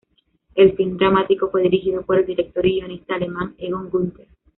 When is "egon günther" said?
3.59-4.27